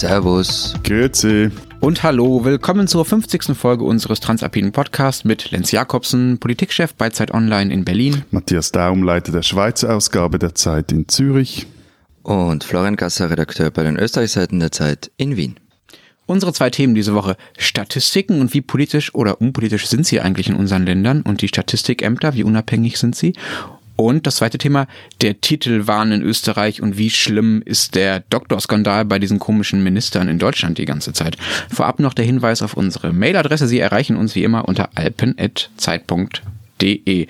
[0.00, 0.74] Servus.
[0.82, 1.50] Grüezi.
[1.80, 3.54] Und hallo, willkommen zur 50.
[3.54, 8.24] Folge unseres Transalpinen Podcasts mit Lenz Jakobsen, Politikchef bei Zeit Online in Berlin.
[8.30, 11.66] Matthias Daum, Leiter der Schweizer Ausgabe der Zeit in Zürich.
[12.22, 15.56] Und Florian Gasser, Redakteur bei den Österreichseiten der Zeit in Wien.
[16.24, 17.36] Unsere zwei Themen diese Woche.
[17.58, 22.32] Statistiken und wie politisch oder unpolitisch sind sie eigentlich in unseren Ländern und die Statistikämter,
[22.32, 23.34] wie unabhängig sind sie?
[24.00, 24.86] Und das zweite Thema,
[25.20, 30.38] der Titelwahn in Österreich und wie schlimm ist der Doktorskandal bei diesen komischen Ministern in
[30.38, 31.36] Deutschland die ganze Zeit.
[31.68, 33.68] Vorab noch der Hinweis auf unsere Mailadresse.
[33.68, 37.26] Sie erreichen uns wie immer unter alpen.zeit.de.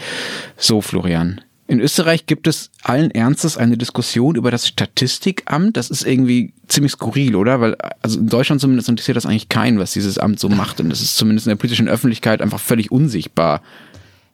[0.56, 1.40] So, Florian.
[1.66, 5.76] In Österreich gibt es allen Ernstes eine Diskussion über das Statistikamt.
[5.76, 7.60] Das ist irgendwie ziemlich skurril, oder?
[7.60, 10.78] Weil, also in Deutschland zumindest interessiert das eigentlich keinen, was dieses Amt so macht.
[10.78, 13.60] Und es ist zumindest in der politischen Öffentlichkeit einfach völlig unsichtbar.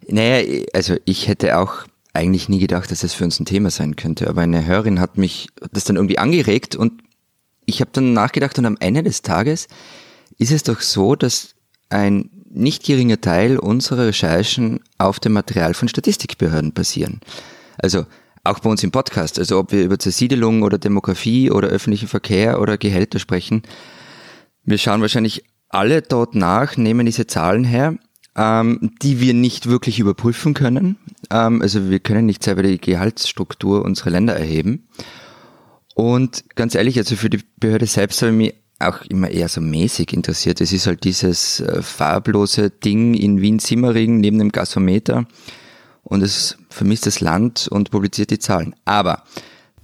[0.06, 3.96] Naja, also ich hätte auch eigentlich nie gedacht, dass das für uns ein Thema sein
[3.96, 4.28] könnte.
[4.28, 7.02] Aber eine Hörerin hat mich das dann irgendwie angeregt und
[7.66, 9.68] ich habe dann nachgedacht und am Ende des Tages
[10.38, 11.54] ist es doch so, dass
[11.88, 17.20] ein nicht geringer Teil unserer Recherchen auf dem Material von Statistikbehörden basieren.
[17.78, 18.06] Also
[18.44, 22.60] auch bei uns im Podcast, also ob wir über Zersiedelung oder Demografie oder öffentlichen Verkehr
[22.60, 23.62] oder Gehälter sprechen,
[24.64, 27.96] wir schauen wahrscheinlich alle dort nach, nehmen diese Zahlen her,
[28.36, 30.96] ähm, die wir nicht wirklich überprüfen können.
[31.30, 34.86] Ähm, also wir können nicht selber die Gehaltsstruktur unserer Länder erheben.
[35.94, 39.62] Und ganz ehrlich, also für die Behörde selbst habe ich mich auch immer eher so
[39.62, 40.60] mäßig interessiert.
[40.60, 45.26] Es ist halt dieses äh, farblose Ding in Wien-Simmering neben dem Gasometer
[46.02, 48.74] und es vermisst das Land und publiziert die Zahlen.
[48.84, 49.24] Aber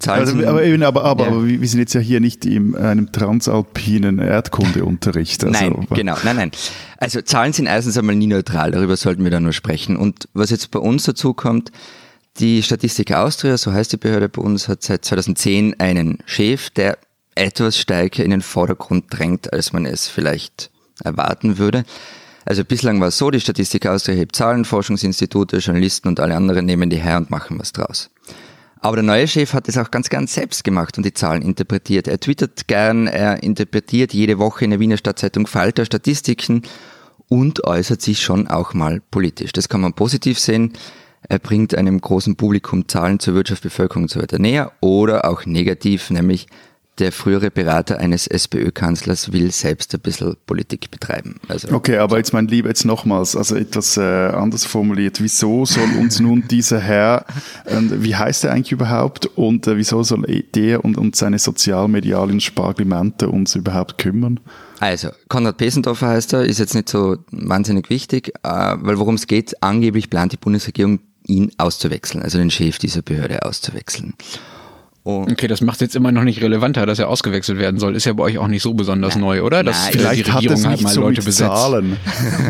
[0.09, 1.31] Also, aber, eben, aber, aber, Ja.
[1.31, 5.45] aber wir wir sind jetzt ja hier nicht in einem transalpinen Erdkundeunterricht.
[5.45, 6.51] Also, nein, genau, nein, nein.
[6.99, 9.97] Also Zahlen sind erstens einmal nie neutral, darüber sollten wir dann nur sprechen.
[9.97, 11.71] Und was jetzt bei uns dazu kommt,
[12.39, 16.99] die Statistik Austria, so heißt die Behörde bei uns, hat seit 2010 einen Chef, der
[17.35, 20.71] etwas stärker in den Vordergrund drängt, als man es vielleicht
[21.03, 21.85] erwarten würde.
[22.45, 26.67] Also bislang war es so, die Statistik Austria hebt Zahlen, Forschungsinstitute, Journalisten und alle anderen
[26.67, 28.11] nehmen die her und machen was draus.
[28.85, 32.09] Aber der neue Chef hat es auch ganz gern selbst gemacht und die Zahlen interpretiert.
[32.09, 36.63] Er twittert gern, er interpretiert jede Woche in der Wiener Stadtzeitung Falter Statistiken
[37.29, 39.53] und äußert sich schon auch mal politisch.
[39.53, 40.73] Das kann man positiv sehen.
[41.29, 45.47] Er bringt einem großen Publikum Zahlen zur Wirtschaft, Bevölkerung und so weiter näher oder auch
[45.47, 46.49] negativ, nämlich
[46.99, 51.37] der frühere Berater eines SPÖ-Kanzlers will selbst ein bisschen Politik betreiben.
[51.49, 55.21] Also Okay, aber jetzt mein Lieber, jetzt nochmals, also etwas äh, anders formuliert.
[55.23, 57.25] Wieso soll uns nun dieser Herr,
[57.65, 60.23] äh, wie heißt er eigentlich überhaupt und äh, wieso soll
[60.55, 64.39] der und, und seine sozialmedialen Sparglimente uns überhaupt kümmern?
[64.79, 68.49] Also, Konrad Pesendorfer heißt er, ist jetzt nicht so wahnsinnig wichtig, äh,
[68.79, 73.45] weil worum es geht, angeblich plant die Bundesregierung, ihn auszuwechseln, also den Chef dieser Behörde
[73.45, 74.15] auszuwechseln.
[75.05, 77.97] Und Okay, das macht es jetzt immer noch nicht relevanter, dass er ausgewechselt werden soll.
[77.97, 79.65] Ist ja bei euch auch nicht so besonders neu, oder?
[79.65, 81.51] Dass Nein, die Vielleicht hat Regierung es halt nicht mal so Leute besetzt.
[81.51, 81.97] Zahlen.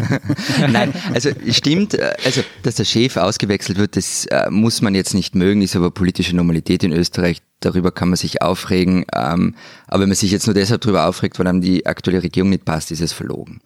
[0.71, 5.15] Nein, also stimmt, äh, also dass der Chef ausgewechselt wird, das äh, muss man jetzt
[5.15, 7.41] nicht mögen, ist aber politische Normalität in Österreich.
[7.61, 9.07] Darüber kann man sich aufregen.
[9.15, 9.55] Ähm,
[9.87, 12.67] aber wenn man sich jetzt nur deshalb darüber aufregt, weil einem die aktuelle Regierung nicht
[12.67, 13.61] passt, ist es verlogen.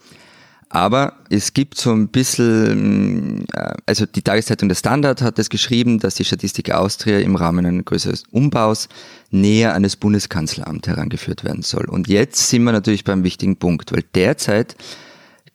[0.69, 6.00] Aber es gibt so ein bisschen, äh, also die Tageszeitung Der Standard hat es geschrieben,
[6.00, 8.88] dass die Statistik Austria im Rahmen eines größeren Umbaus
[9.31, 11.84] näher an das Bundeskanzleramt herangeführt werden soll.
[11.84, 14.77] Und jetzt sind wir natürlich beim wichtigen Punkt, weil derzeit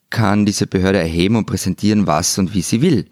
[0.09, 3.07] kann diese Behörde erheben und präsentieren, was und wie sie will.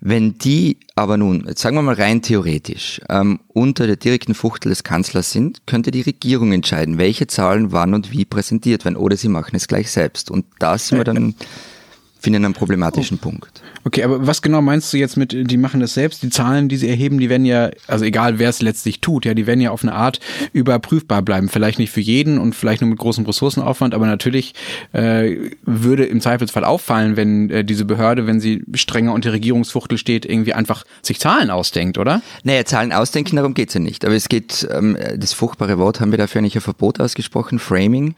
[0.00, 4.84] Wenn die aber nun, sagen wir mal rein theoretisch, ähm, unter der direkten Fuchtel des
[4.84, 9.28] Kanzlers sind, könnte die Regierung entscheiden, welche Zahlen wann und wie präsentiert werden, oder sie
[9.28, 10.30] machen es gleich selbst.
[10.30, 11.34] Und da sind wir dann,
[12.20, 13.62] finde ich, einen problematischen Punkt.
[13.86, 16.20] Okay, aber was genau meinst du jetzt mit, die machen das selbst?
[16.24, 19.32] Die Zahlen, die sie erheben, die werden ja, also egal wer es letztlich tut, ja,
[19.32, 20.18] die werden ja auf eine Art
[20.52, 21.48] überprüfbar bleiben.
[21.48, 24.54] Vielleicht nicht für jeden und vielleicht nur mit großem Ressourcenaufwand, aber natürlich
[24.92, 30.26] äh, würde im Zweifelsfall auffallen, wenn äh, diese Behörde, wenn sie strenger unter Regierungsfuchtel steht,
[30.26, 32.22] irgendwie einfach sich Zahlen ausdenkt, oder?
[32.42, 34.04] Naja, Zahlen ausdenken, darum geht's ja nicht.
[34.04, 38.16] Aber es geht, ähm, das furchtbare Wort haben wir dafür nicht ein Verbot ausgesprochen, Framing.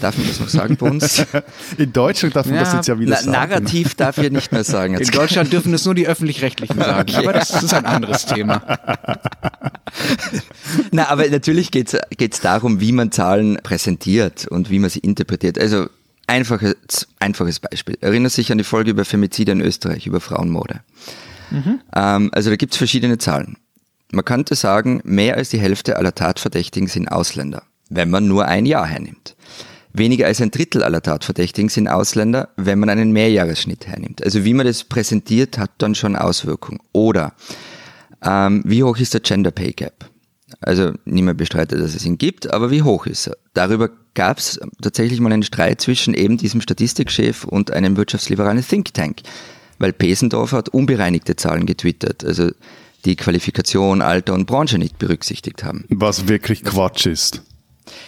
[0.00, 1.24] Darf man das noch sagen bei uns?
[1.78, 3.32] In Deutschland darf man Ja, das jetzt ja wieder Na, sagen.
[3.32, 4.94] Narrativ darf ich nicht mehr sagen.
[4.94, 8.62] In Jetzt Deutschland dürfen es nur die Öffentlich-Rechtlichen sagen, aber das ist ein anderes Thema.
[10.90, 15.58] Na, aber natürlich geht's geht's darum, wie man Zahlen präsentiert und wie man sie interpretiert.
[15.58, 15.88] Also
[16.26, 17.96] einfaches, einfaches Beispiel.
[18.00, 20.80] Erinnert sich an die Folge über Femizide in Österreich, über Frauenmorde.
[21.94, 23.56] Ähm, also da gibt's verschiedene Zahlen.
[24.12, 28.66] Man könnte sagen, mehr als die Hälfte aller Tatverdächtigen sind Ausländer, wenn man nur ein
[28.66, 29.36] Jahr hernimmt.
[29.98, 34.22] Weniger als ein Drittel aller Tatverdächtigen sind Ausländer, wenn man einen Mehrjahresschnitt hernimmt.
[34.22, 36.80] Also wie man das präsentiert, hat dann schon Auswirkungen.
[36.92, 37.32] Oder
[38.22, 40.10] ähm, wie hoch ist der Gender Pay Gap?
[40.60, 43.36] Also niemand bestreitet, dass es ihn gibt, aber wie hoch ist er?
[43.54, 48.92] Darüber gab es tatsächlich mal einen Streit zwischen eben diesem Statistikchef und einem wirtschaftsliberalen Think
[48.92, 49.22] Tank,
[49.78, 52.50] weil Pesendorf hat unbereinigte Zahlen getwittert, also
[53.04, 55.84] die Qualifikation, Alter und Branche nicht berücksichtigt haben.
[55.88, 57.42] Was wirklich Quatsch ist.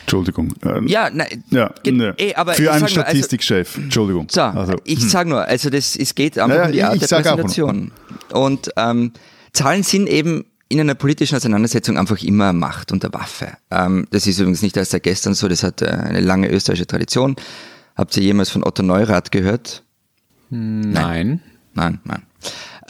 [0.00, 0.54] Entschuldigung.
[0.64, 1.44] Ähm, ja, nein.
[1.50, 2.14] Ja, ne.
[2.16, 3.68] ey, aber Für einen also Statistikchef.
[3.68, 4.26] Also, Entschuldigung.
[4.30, 5.08] So, also, ich hm.
[5.08, 7.92] sage nur, also das, es geht einfach ja, um die Art der Präsentation.
[8.32, 9.12] Und ähm,
[9.52, 13.52] Zahlen sind eben in einer politischen Auseinandersetzung einfach immer Macht und der Waffe.
[13.70, 16.86] Ähm, das ist übrigens nicht erst seit gestern so, das hat äh, eine lange österreichische
[16.86, 17.36] Tradition.
[17.96, 19.82] Habt ihr jemals von Otto Neurath gehört?
[20.50, 21.40] Nein.
[21.74, 22.22] Nein, nein.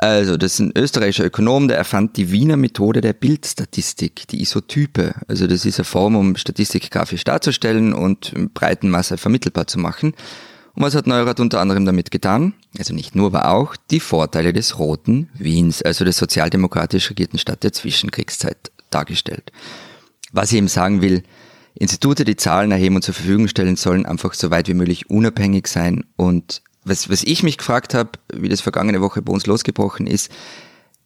[0.01, 5.15] Also, das ist ein österreichischer Ökonom, der erfand die Wiener Methode der Bildstatistik, die Isotype.
[5.27, 9.81] Also, das ist eine Form, um Statistik grafisch darzustellen und in breiten Masse vermittelbar zu
[9.81, 10.15] machen.
[10.79, 12.55] Und was hat Neurath unter anderem damit getan?
[12.79, 17.65] Also nicht nur, aber auch die Vorteile des roten Wiens, also der sozialdemokratisch regierten Stadt
[17.65, 19.51] der Zwischenkriegszeit dargestellt.
[20.31, 21.25] Was ich eben sagen will,
[21.75, 25.67] Institute, die Zahlen erheben und zur Verfügung stellen sollen, einfach so weit wie möglich unabhängig
[25.67, 30.07] sein und was, was ich mich gefragt habe, wie das vergangene Woche bei uns losgebrochen
[30.07, 30.31] ist,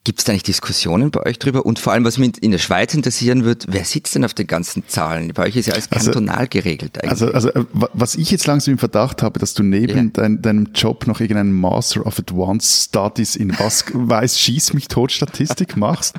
[0.04, 1.64] Gibt es da nicht Diskussionen bei euch drüber?
[1.64, 4.48] Und vor allem, was mich in der Schweiz interessieren wird, wer sitzt denn auf den
[4.48, 5.32] ganzen Zahlen?
[5.32, 7.10] Bei euch ist ja alles also, kantonal also, geregelt eigentlich.
[7.22, 10.10] Also, also äh, was ich jetzt langsam im Verdacht habe, dass du neben ja.
[10.12, 15.12] dein, deinem Job noch irgendeinen Master of Advanced Studies in was weiß, schieß mich tot
[15.12, 16.16] Statistik machst.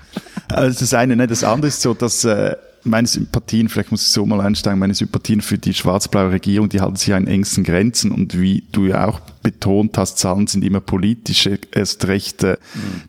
[0.48, 1.27] Also das eine, ne?
[1.27, 4.94] Das andere ist so, dass äh, meine Sympathien, vielleicht muss ich so mal einsteigen, meine
[4.94, 8.12] Sympathien für die schwarz-blaue Regierung, die halten sich an engsten Grenzen.
[8.12, 12.57] Und wie du ja auch betont hast, Zahlen sind immer politische, erst recht äh,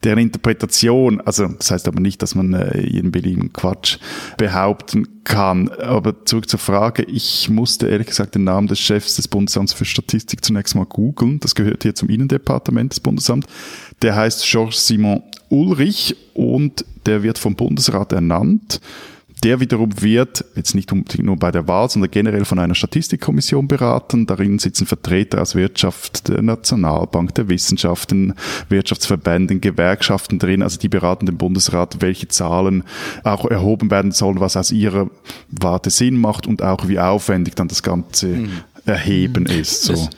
[0.03, 3.99] deren Interpretation, also das heißt aber nicht, dass man äh, jeden beliebigen Quatsch
[4.37, 5.69] behaupten kann.
[5.69, 9.85] Aber zurück zur Frage, ich musste ehrlich gesagt den Namen des Chefs des Bundesamts für
[9.85, 13.47] Statistik zunächst mal googeln, das gehört hier zum Innendepartement des Bundesamts.
[14.03, 18.81] Der heißt Georges Simon Ulrich und der wird vom Bundesrat ernannt
[19.45, 24.27] der wiederum wird jetzt nicht nur bei der Wahl, sondern generell von einer Statistikkommission beraten.
[24.27, 28.35] Darin sitzen Vertreter aus Wirtschaft, der Nationalbank, der Wissenschaften,
[28.71, 30.63] Wirtschaftsverbänden, Gewerkschaften drin.
[30.63, 32.85] Also die beraten den Bundesrat, welche Zahlen
[33.23, 35.11] auch erhoben werden sollen, was aus ihrer
[35.51, 38.51] Warte Sinn macht und auch wie aufwendig dann das Ganze mhm.
[38.87, 39.83] erheben ist.
[39.83, 39.93] So.
[39.93, 40.11] Das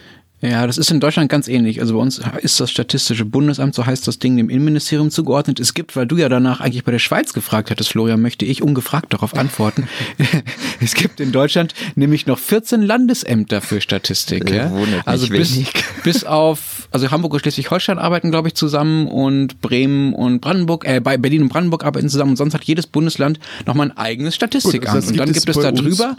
[0.51, 1.81] ja, das ist in Deutschland ganz ähnlich.
[1.81, 5.61] Also bei uns ist das Statistische Bundesamt, so heißt das Ding, dem Innenministerium zugeordnet.
[5.61, 8.63] Es gibt, weil du ja danach eigentlich bei der Schweiz gefragt hattest, Florian, möchte ich
[8.63, 9.89] ungefragt darauf antworten.
[10.81, 14.51] es gibt in Deutschland nämlich noch 14 Landesämter für Statistik.
[14.51, 14.73] Ja?
[15.05, 15.59] Also bis,
[16.05, 21.01] bis auf, also Hamburg und Schleswig-Holstein arbeiten, glaube ich, zusammen und Bremen und Brandenburg, äh,
[21.01, 25.07] bei Berlin und Brandenburg arbeiten zusammen und sonst hat jedes Bundesland nochmal ein eigenes Statistikamt.
[25.07, 26.17] Und dann gibt es da drüber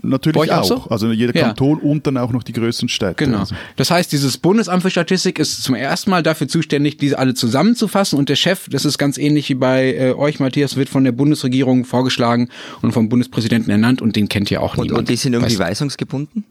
[0.00, 0.64] Natürlich auch.
[0.64, 0.84] So?
[0.88, 1.90] Also jeder Kanton ja.
[1.90, 3.24] und dann auch noch die größten Städte.
[3.24, 3.40] Genau.
[3.40, 3.54] Also.
[3.76, 8.18] Das heißt, dieses Bundesamt für Statistik ist zum ersten Mal dafür zuständig, diese alle zusammenzufassen
[8.18, 11.12] und der Chef, das ist ganz ähnlich wie bei äh, euch, Matthias, wird von der
[11.12, 12.48] Bundesregierung vorgeschlagen
[12.80, 15.00] und vom Bundespräsidenten ernannt und den kennt ja auch und, niemand.
[15.00, 16.44] Und die sind irgendwie weißt, weisungsgebunden?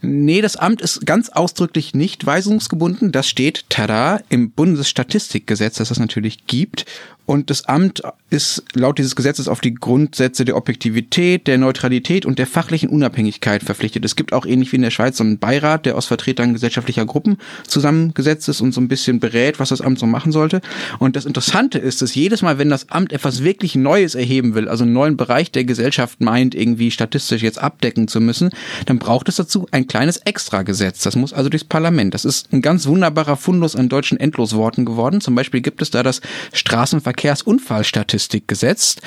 [0.00, 3.12] Nee, das Amt ist ganz ausdrücklich nicht weisungsgebunden.
[3.12, 6.84] Das steht, tada, im Bundesstatistikgesetz, das es natürlich gibt.
[7.26, 12.38] Und das Amt ist laut dieses Gesetzes auf die Grundsätze der Objektivität, der Neutralität und
[12.38, 14.04] der fachlichen Unabhängigkeit verpflichtet.
[14.04, 17.06] Es gibt auch ähnlich wie in der Schweiz so einen Beirat, der aus Vertretern gesellschaftlicher
[17.06, 20.60] Gruppen zusammengesetzt ist und so ein bisschen berät, was das Amt so machen sollte.
[20.98, 24.68] Und das Interessante ist, dass jedes Mal, wenn das Amt etwas wirklich Neues erheben will,
[24.68, 28.50] also einen neuen Bereich der Gesellschaft meint, irgendwie statistisch jetzt abdecken zu müssen,
[28.84, 31.02] dann braucht es dazu ein kleines Extragesetz.
[31.02, 32.14] Das muss also durchs Parlament.
[32.14, 35.20] Das ist ein ganz wunderbarer Fundus an deutschen Endlosworten geworden.
[35.20, 36.20] Zum Beispiel gibt es da das
[36.52, 39.02] Straßenverkehr Straßenverkehrsunfallstatistik gesetzt.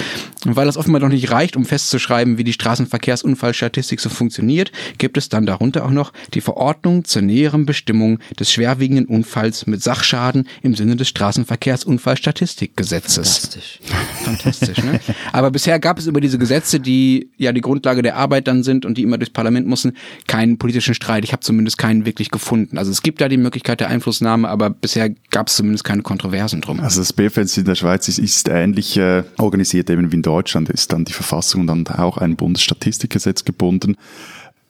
[0.46, 5.18] Und weil das offenbar noch nicht reicht, um festzuschreiben, wie die Straßenverkehrsunfallstatistik so funktioniert, gibt
[5.18, 10.48] es dann darunter auch noch die Verordnung zur näheren Bestimmung des schwerwiegenden Unfalls mit Sachschaden
[10.62, 13.38] im Sinne des Straßenverkehrsunfallstatistikgesetzes.
[13.38, 13.80] Fantastisch.
[14.24, 15.00] Fantastisch, ne?
[15.32, 18.86] Aber bisher gab es über diese Gesetze, die ja die Grundlage der Arbeit dann sind
[18.86, 19.98] und die immer durchs Parlament müssen,
[20.28, 21.24] keinen politischen Streit.
[21.24, 22.78] Ich habe zumindest keinen wirklich gefunden.
[22.78, 26.62] Also es gibt da die Möglichkeit der Einflussnahme, aber bisher gab es zumindest keine Kontroversen
[26.62, 26.80] drum.
[26.80, 30.70] Also das BFS in der Schweiz ist, ist ähnlich äh, organisiert eben wie in Deutschland,
[30.70, 33.98] ist dann die Verfassung dann auch ein Bundesstatistikgesetz gebunden.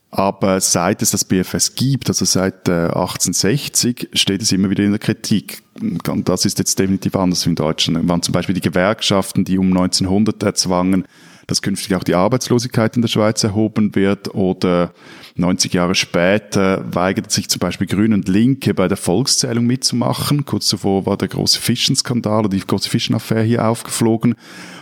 [0.10, 4.92] Aber seit es das BFS gibt, also seit äh, 1860, steht es immer wieder in
[4.92, 5.62] der Kritik.
[5.80, 8.04] Und das ist jetzt definitiv anders in Deutschland.
[8.04, 11.06] Da waren zum Beispiel die Gewerkschaften, die um 1900 erzwangen,
[11.46, 14.94] dass künftig auch die Arbeitslosigkeit in der Schweiz erhoben wird oder
[15.38, 20.46] 90 Jahre später weigert sich zum Beispiel Grün und Linke bei der Volkszählung mitzumachen.
[20.46, 24.36] Kurz zuvor war der große Fischenskandal oder die große Fischenaffäre hier aufgeflogen.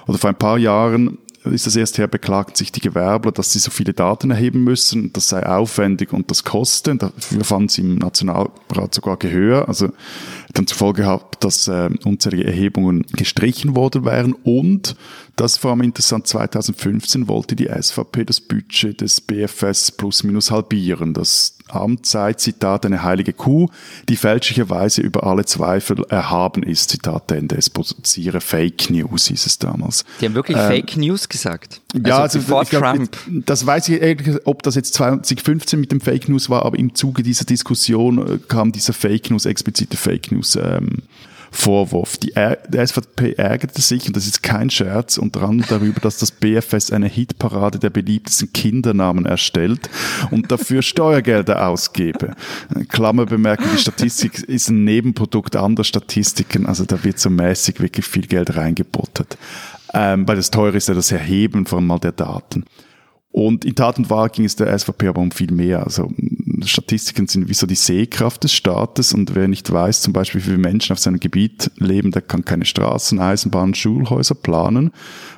[0.07, 3.59] Oder vor ein paar Jahren ist das erste her, beklagten sich die Gewerbler, dass sie
[3.59, 6.95] so viele Daten erheben müssen, das sei aufwendig und das koste.
[6.95, 9.67] Dafür fanden sie im Nationalrat sogar Gehör.
[9.67, 9.89] Also
[10.53, 14.95] dann zur Folge gehabt, dass äh, unsere Erhebungen gestrichen worden wären und
[15.35, 21.13] das vor allem interessant, 2015 wollte die SVP das Budget des BFS plus minus halbieren.
[21.13, 23.69] Das Amt sei, Zitat, eine heilige Kuh,
[24.07, 27.55] die fälschlicherweise über alle Zweifel erhaben ist, Zitat Ende.
[27.55, 30.05] Es produziere Fake News, hieß es damals.
[30.21, 31.81] Die haben wirklich ähm, Fake News gesagt.
[31.93, 33.17] Ja, also, also vor Trump.
[33.27, 36.93] das weiß ich ehrlich, ob das jetzt 2015 mit dem Fake News war, aber im
[36.93, 40.99] Zuge dieser Diskussion äh, kam dieser Fake News, explizite Fake News ähm,
[41.55, 42.17] Vorwurf.
[42.17, 46.31] Die, der SVP ärgerte sich, und das ist kein Scherz, unter anderem darüber, dass das
[46.31, 49.89] BFS eine Hitparade der beliebtesten Kindernamen erstellt
[50.31, 52.35] und dafür Steuergelder ausgebe.
[52.89, 58.05] Klammer bemerken, die Statistik ist ein Nebenprodukt anderer Statistiken, also da wird so mäßig wirklich
[58.05, 59.37] viel Geld reingebottert.
[59.93, 62.65] Ähm, weil das teure ist ja das Erheben von mal der Daten.
[63.35, 65.83] Und in Tat und Wahrheit ging es der SVP aber um viel mehr.
[65.83, 66.09] Also
[66.63, 70.45] Statistiken sind wie so die Sehkraft des Staates und wer nicht weiß, zum Beispiel, wie
[70.45, 74.91] viele Menschen auf seinem Gebiet leben, der kann keine Straßen, Eisenbahnen, Schulhäuser planen.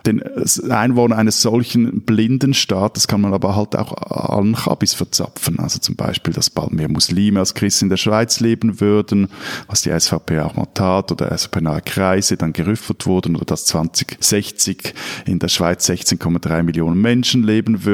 [0.06, 0.22] Den
[0.70, 5.58] Einwohner eines solchen blinden Staates kann man aber halt auch allen Chabis verzapfen.
[5.58, 9.28] Also zum Beispiel, dass bald mehr Muslime als Christen in der Schweiz leben würden,
[9.66, 14.94] was die SVP auch mal tat, oder SVP-nahe Kreise dann gerüffelt wurden, oder dass 2060
[15.26, 17.87] in der Schweiz 16,3 Millionen Menschen leben würden.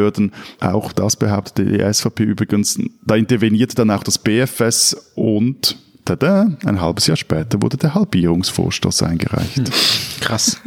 [0.59, 2.79] Auch das behauptete die SVP übrigens.
[3.05, 9.03] Da intervenierte dann auch das BFS und tada, ein halbes Jahr später wurde der Halbierungsvorstoß
[9.03, 9.71] eingereicht.
[10.21, 10.59] Krass.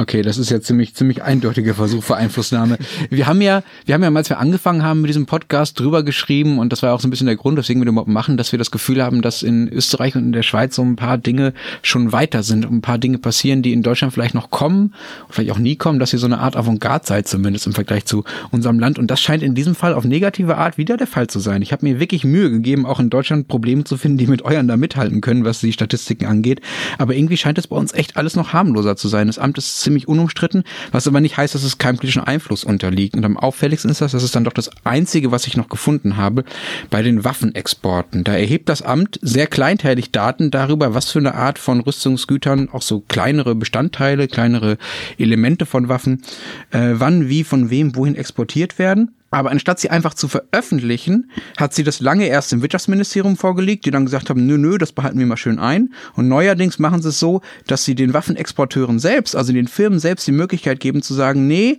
[0.00, 2.78] Okay, das ist ja ziemlich, ziemlich eindeutiger Versuch für Einflussnahme.
[3.10, 6.60] Wir haben ja, wir haben ja, als wir angefangen haben mit diesem Podcast drüber geschrieben
[6.60, 8.52] und das war auch so ein bisschen der Grund, weswegen wir den überhaupt machen, dass
[8.52, 11.52] wir das Gefühl haben, dass in Österreich und in der Schweiz so ein paar Dinge
[11.82, 14.94] schon weiter sind und ein paar Dinge passieren, die in Deutschland vielleicht noch kommen,
[15.30, 18.22] vielleicht auch nie kommen, dass ihr so eine Art Avantgarde seid, zumindest im Vergleich zu
[18.52, 19.00] unserem Land.
[19.00, 21.60] Und das scheint in diesem Fall auf negative Art wieder der Fall zu sein.
[21.60, 24.68] Ich habe mir wirklich Mühe gegeben, auch in Deutschland Probleme zu finden, die mit euren
[24.68, 26.60] da mithalten können, was die Statistiken angeht.
[26.98, 29.26] Aber irgendwie scheint es bei uns echt alles noch harmloser zu sein.
[29.26, 33.16] Das Amt ist ziemlich unumstritten, was aber nicht heißt, dass es keinem politischen Einfluss unterliegt.
[33.16, 36.18] Und am auffälligsten ist das, das ist dann doch das Einzige, was ich noch gefunden
[36.18, 36.44] habe,
[36.90, 38.22] bei den Waffenexporten.
[38.22, 42.82] Da erhebt das Amt sehr kleinteilig Daten darüber, was für eine Art von Rüstungsgütern, auch
[42.82, 44.76] so kleinere Bestandteile, kleinere
[45.16, 46.22] Elemente von Waffen,
[46.70, 49.14] äh, wann, wie, von wem, wohin exportiert werden.
[49.30, 53.90] Aber anstatt sie einfach zu veröffentlichen, hat sie das lange erst im Wirtschaftsministerium vorgelegt, die
[53.90, 55.92] dann gesagt haben, nö, nö, das behalten wir mal schön ein.
[56.14, 60.26] Und neuerdings machen sie es so, dass sie den Waffenexporteuren selbst, also den Firmen selbst
[60.26, 61.78] die Möglichkeit geben zu sagen, nee,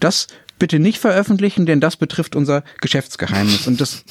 [0.00, 0.26] das
[0.58, 3.68] bitte nicht veröffentlichen, denn das betrifft unser Geschäftsgeheimnis.
[3.68, 4.04] Und das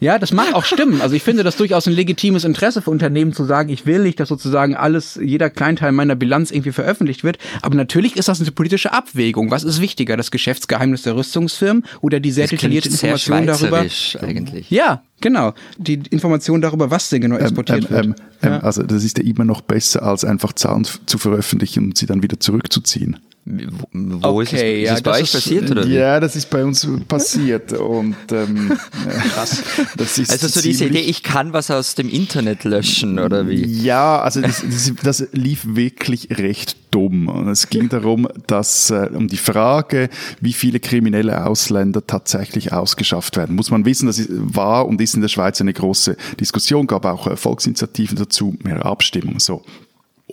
[0.00, 1.00] ja, das mag auch stimmen.
[1.00, 4.20] Also ich finde das durchaus ein legitimes Interesse für Unternehmen zu sagen, ich will nicht,
[4.20, 7.38] dass sozusagen alles, jeder Kleinteil meiner Bilanz irgendwie veröffentlicht wird.
[7.62, 9.50] Aber natürlich ist das eine politische Abwägung.
[9.50, 13.84] Was ist wichtiger, das Geschäftsgeheimnis der Rüstungsfirmen oder die sehr detaillierte Information darüber?
[14.20, 14.70] Eigentlich.
[14.70, 15.54] Ja, genau.
[15.78, 18.06] Die Information darüber, was denn genau ähm, exportiert ähm, ähm, wird.
[18.42, 18.58] Ähm, ja.
[18.60, 22.22] Also das ist ja immer noch besser, als einfach Zahlen zu veröffentlichen und sie dann
[22.22, 23.18] wieder zurückzuziehen.
[23.48, 26.64] Wo okay, ist es, ja, ist es bei euch passiert oder Ja, das ist bei
[26.64, 28.76] uns passiert und ähm,
[29.34, 29.62] krass.
[29.96, 33.64] Das ist also so diese Idee, ich kann was aus dem Internet löschen oder wie?
[33.64, 37.28] Ja, also das, das, das lief wirklich recht dumm.
[37.28, 40.08] Und es ging darum, dass äh, um die Frage,
[40.40, 43.54] wie viele kriminelle Ausländer tatsächlich ausgeschafft werden.
[43.54, 47.26] Muss man wissen, das war und ist in der Schweiz eine große Diskussion, gab auch
[47.26, 49.38] äh, Volksinitiativen dazu, mehr Abstimmungen.
[49.38, 49.62] So,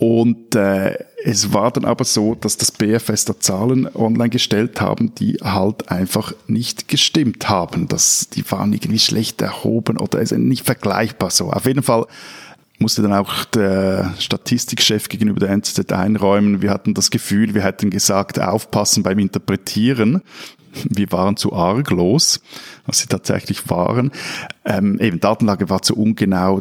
[0.03, 5.15] und äh, es war dann aber so, dass das BFS da Zahlen online gestellt haben,
[5.15, 7.87] die halt einfach nicht gestimmt haben.
[7.87, 11.51] Das, die waren irgendwie schlecht erhoben oder also nicht vergleichbar so.
[11.51, 12.05] Auf jeden Fall
[12.79, 17.89] musste dann auch der Statistikchef gegenüber der NZZ einräumen, wir hatten das Gefühl, wir hätten
[17.89, 20.21] gesagt, aufpassen beim Interpretieren.
[20.89, 22.41] Wir waren zu arglos,
[22.85, 24.11] was sie tatsächlich waren.
[24.65, 26.59] Ähm, eben, Datenlage war zu ungenau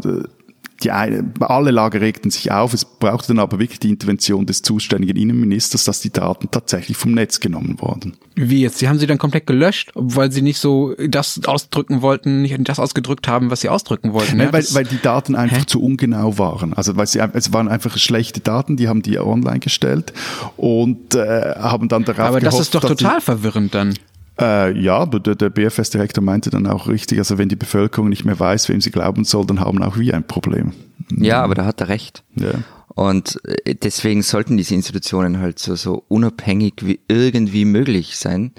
[0.85, 2.75] die eine, alle Lager regten sich auf.
[2.75, 7.13] Es brauchte dann aber wirklich die Intervention des zuständigen Innenministers, dass die Daten tatsächlich vom
[7.13, 8.17] Netz genommen wurden.
[8.35, 8.79] Wie jetzt?
[8.79, 12.79] Sie haben sie dann komplett gelöscht, weil sie nicht so das ausdrücken wollten, nicht das
[12.79, 14.39] ausgedrückt haben, was sie ausdrücken wollten.
[14.39, 14.53] Nein, ja?
[14.53, 15.67] weil, weil die Daten einfach Hä?
[15.67, 16.73] zu ungenau waren.
[16.73, 20.13] Also weil sie es waren einfach schlechte Daten, die haben die online gestellt
[20.57, 23.95] und äh, haben dann darauf Aber gehofft, das ist doch total verwirrend dann.
[24.41, 28.39] Äh, ja, der, der BFS-Direktor meinte dann auch richtig, also wenn die Bevölkerung nicht mehr
[28.39, 30.73] weiß, wem sie glauben soll, dann haben auch wir ein Problem.
[31.17, 32.23] Ja, aber da hat er recht.
[32.35, 32.53] Ja.
[32.95, 38.53] Und äh, deswegen sollten diese Institutionen halt so, so unabhängig wie irgendwie möglich sein.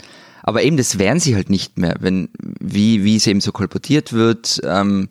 [0.43, 4.11] Aber eben, das wären sie halt nicht mehr, wenn, wie, wie es eben so kolportiert
[4.11, 5.07] wird, ähm,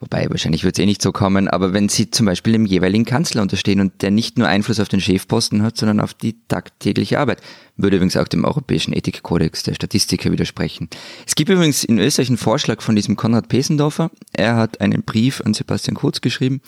[0.00, 3.04] wobei wahrscheinlich wird es eh nicht so kommen, aber wenn sie zum Beispiel dem jeweiligen
[3.04, 7.18] Kanzler unterstehen und der nicht nur Einfluss auf den Chefposten hat, sondern auf die tagtägliche
[7.18, 7.40] Arbeit,
[7.76, 10.88] würde übrigens auch dem Europäischen Ethikkodex der Statistiker widersprechen.
[11.26, 14.10] Es gibt übrigens in Österreich einen Vorschlag von diesem Konrad Pesendorfer.
[14.32, 16.60] Er hat einen Brief an Sebastian Kurz geschrieben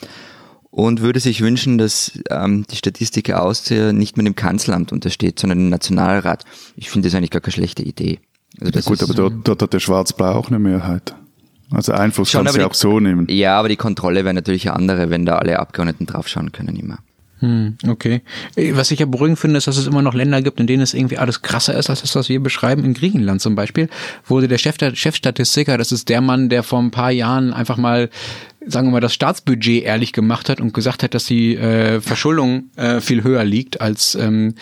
[0.70, 5.58] und würde sich wünschen, dass ähm, die Statistiker Austria nicht mehr dem Kanzleramt untersteht, sondern
[5.58, 6.44] dem Nationalrat.
[6.76, 8.20] Ich finde das eigentlich gar keine schlechte Idee.
[8.60, 11.14] Also das Gut, aber dort, dort hat der Schwarz-Blau auch eine Mehrheit.
[11.70, 13.26] Also Einfluss kann sie auch so nehmen.
[13.28, 16.98] Ja, aber die Kontrolle wäre natürlich eine andere, wenn da alle Abgeordneten draufschauen können immer.
[17.40, 18.22] Hm, okay.
[18.72, 20.92] Was ich ja beruhigend finde, ist, dass es immer noch Länder gibt, in denen es
[20.92, 22.84] irgendwie alles krasser ist, als das, was wir beschreiben.
[22.84, 23.88] In Griechenland zum Beispiel
[24.26, 28.10] wurde der Chef, Chefstatistiker, das ist der Mann, der vor ein paar Jahren einfach mal
[28.70, 32.70] sagen wir mal, das Staatsbudget ehrlich gemacht hat und gesagt hat, dass die äh, Verschuldung
[32.76, 34.56] äh, viel höher liegt als ähm,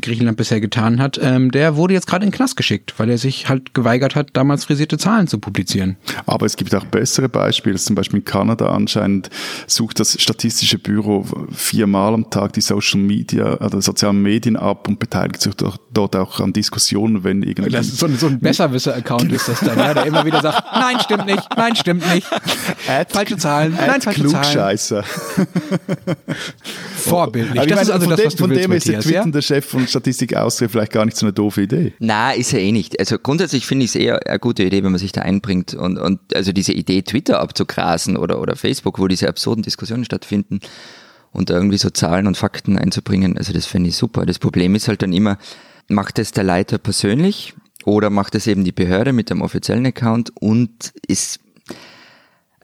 [0.00, 3.18] Griechenland bisher getan hat, ähm, der wurde jetzt gerade in den Knast geschickt, weil er
[3.18, 5.96] sich halt geweigert hat, damals frisierte Zahlen zu publizieren.
[6.26, 7.76] Aber es gibt auch bessere Beispiele.
[7.76, 9.30] Zum Beispiel in Kanada anscheinend
[9.66, 14.98] sucht das Statistische Büro viermal am Tag die Social Media, also sozialen Medien ab und
[14.98, 17.70] beteiligt sich dort auch an Diskussionen, wenn irgendwie...
[17.70, 20.64] Das ist so ein, so ein Besserwisser-Account ist das dann, ja, der immer wieder sagt,
[20.72, 22.26] nein, stimmt nicht, nein, stimmt nicht.
[22.88, 25.04] Ad, falsche Zahlen, nein, falsche Klugscheißer.
[25.04, 26.16] Zahlen.
[26.96, 27.54] Vorbildlich.
[27.54, 29.42] Das meine, ist also das, was du Von willst, dem ist der twitternde ja?
[29.42, 31.92] Chef von Statistik Austria vielleicht gar nicht so eine doofe Idee.
[31.98, 32.98] Na, ist ja eh nicht.
[32.98, 35.98] Also grundsätzlich finde ich es eher eine gute Idee, wenn man sich da einbringt und,
[35.98, 40.60] und also diese Idee, Twitter abzugrasen oder, oder Facebook, wo diese absurden Diskussionen stattfinden
[41.32, 44.24] und da irgendwie so Zahlen und Fakten einzubringen, also das finde ich super.
[44.26, 45.38] Das Problem ist halt dann immer,
[45.88, 50.32] macht es der Leiter persönlich oder macht es eben die Behörde mit dem offiziellen Account
[50.40, 51.40] und ist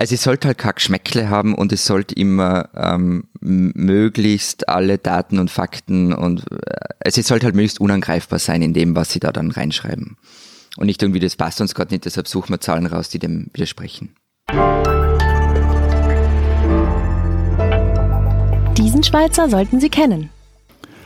[0.00, 5.38] also es sollte halt kein Geschmäckle haben und es sollte immer ähm, möglichst alle Daten
[5.38, 6.56] und Fakten und äh,
[7.04, 10.16] also es sollte halt möglichst unangreifbar sein in dem, was sie da dann reinschreiben.
[10.78, 13.50] Und nicht irgendwie, das passt uns gerade nicht, deshalb suchen wir Zahlen raus, die dem
[13.52, 14.16] widersprechen.
[18.78, 20.30] Diesen Schweizer sollten Sie kennen.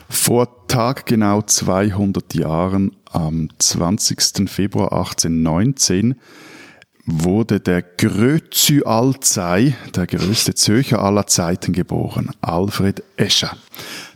[0.09, 4.49] Vor taggenau 200 Jahren, am 20.
[4.49, 6.15] Februar 1819,
[7.07, 13.57] wurde der Grötzü Alzey, der größte Zürcher aller Zeiten, geboren, Alfred Escher.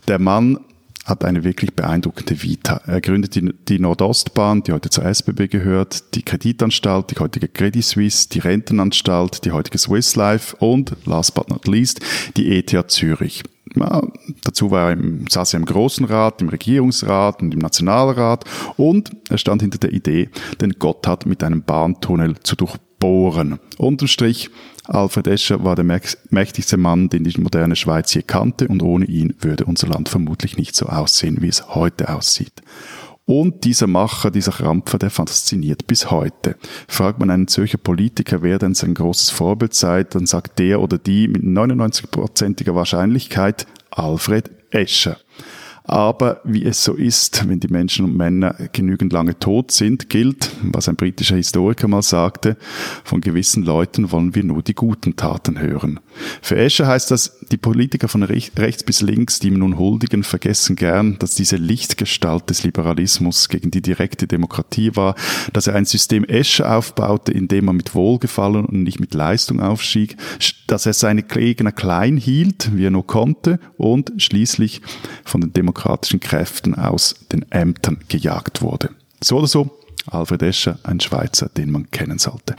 [0.07, 0.59] Der Mann
[1.05, 2.81] hat eine wirklich beeindruckende Vita.
[2.85, 7.83] Er gründet die, die Nordostbahn, die heute zur SBB gehört, die Kreditanstalt, die heutige Credit
[7.83, 12.01] Suisse, die Rentenanstalt, die heutige Swiss Life und, last but not least,
[12.37, 13.43] die ETH Zürich.
[13.75, 14.01] Ja,
[14.43, 18.45] dazu war er im, saß er im Großen Rat, im Regierungsrat und im Nationalrat
[18.77, 22.55] und er stand hinter der Idee, den Gotthard mit einem Bahntunnel zu
[22.99, 23.59] durchbohren.
[23.77, 24.49] Unterm Strich,
[24.85, 25.85] Alfred Escher war der
[26.29, 30.57] mächtigste Mann, den die moderne Schweiz je kannte und ohne ihn würde unser Land vermutlich
[30.57, 32.61] nicht so aussehen, wie es heute aussieht.
[33.25, 36.55] Und dieser Macher, dieser Krampfer, der fasziniert bis heute.
[36.87, 40.97] Fragt man einen Zürcher Politiker, wer denn sein großes Vorbild sei, dann sagt der oder
[40.97, 45.17] die mit 99%iger Wahrscheinlichkeit Alfred Escher.
[45.89, 50.51] Aber wie es so ist, wenn die Menschen und Männer genügend lange tot sind, gilt,
[50.61, 52.57] was ein britischer Historiker mal sagte,
[53.03, 55.99] von gewissen Leuten wollen wir nur die guten Taten hören.
[56.41, 60.75] Für Escher heißt das, die Politiker von rechts bis links, die ihm nun huldigen, vergessen
[60.75, 65.15] gern, dass diese Lichtgestalt des Liberalismus gegen die direkte Demokratie war,
[65.53, 69.59] dass er ein System Escher aufbaute, in dem man mit Wohlgefallen und nicht mit Leistung
[69.59, 70.17] aufstieg,
[70.67, 74.81] dass er seine Gegner klein hielt, wie er nur konnte, und schließlich
[75.25, 78.91] von den demokratischen Kräften aus den Ämtern gejagt wurde.
[79.21, 82.55] So oder so, Alfred Escher, ein Schweizer, den man kennen sollte.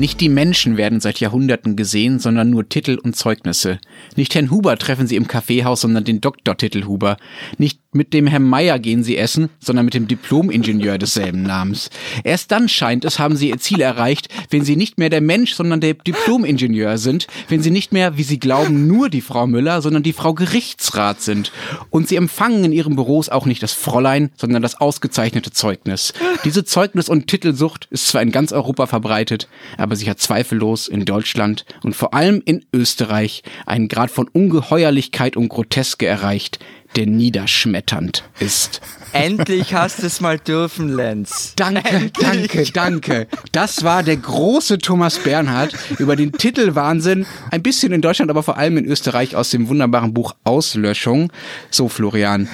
[0.00, 3.78] Nicht die Menschen werden seit Jahrhunderten gesehen, sondern nur Titel und Zeugnisse.
[4.16, 7.18] Nicht Herrn Huber treffen sie im Kaffeehaus, sondern den Doktortitel Huber.
[7.58, 11.90] Nicht mit dem Herrn Meier gehen sie essen, sondern mit dem Diplom-Ingenieur desselben Namens.
[12.22, 15.54] Erst dann scheint es, haben sie ihr Ziel erreicht, wenn sie nicht mehr der Mensch,
[15.54, 19.82] sondern der Diplom-Ingenieur sind, wenn sie nicht mehr, wie sie glauben, nur die Frau Müller,
[19.82, 21.50] sondern die Frau Gerichtsrat sind.
[21.90, 26.12] Und sie empfangen in ihren Büros auch nicht das Fräulein, sondern das ausgezeichnete Zeugnis.
[26.44, 31.04] Diese Zeugnis- und Titelsucht ist zwar in ganz Europa verbreitet, aber sie hat zweifellos in
[31.04, 36.58] Deutschland und vor allem in Österreich einen Grad von Ungeheuerlichkeit und Groteske erreicht,
[36.96, 38.80] der niederschmetternd ist.
[39.12, 41.54] Endlich hast du es mal dürfen, Lenz.
[41.56, 42.72] Danke, Endlich.
[42.72, 43.26] danke, danke.
[43.52, 48.56] Das war der große Thomas Bernhard über den Titelwahnsinn, ein bisschen in Deutschland, aber vor
[48.56, 51.32] allem in Österreich aus dem wunderbaren Buch Auslöschung.
[51.70, 52.48] So, Florian,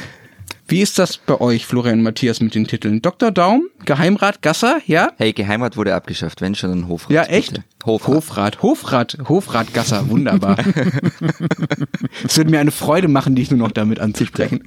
[0.69, 3.01] Wie ist das bei euch, Florian und Matthias, mit den Titeln?
[3.01, 3.31] Dr.
[3.31, 5.13] Daum, Geheimrat Gasser, ja?
[5.17, 7.13] Hey, Geheimrat wurde abgeschafft, wenn schon ein Hofrat.
[7.13, 7.53] Ja, echt?
[7.53, 7.65] bitte.
[7.85, 8.17] Hofrat.
[8.17, 8.63] Hofrat.
[8.63, 10.59] Hofrat, Hofrat, Gasser, wunderbar.
[12.25, 14.65] es würde mir eine Freude machen, dich nur noch damit anzusprechen.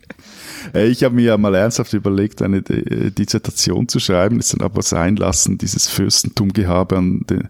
[0.73, 4.81] Ich habe mir ja mal ernsthaft überlegt, eine äh, Dissertation zu schreiben, ist dann aber
[4.83, 5.57] sein lassen.
[5.57, 7.49] Dieses Fürstentumgehabe an der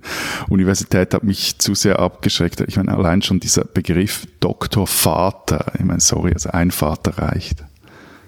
[0.49, 2.61] Universität hat mich zu sehr abgeschreckt.
[2.61, 7.63] Ich meine, allein schon dieser Begriff Doktor Vater, ich meine, sorry, also ein Vater reicht.